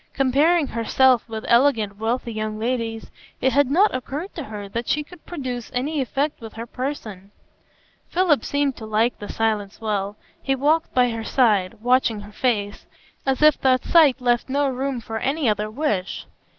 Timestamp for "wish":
15.69-16.25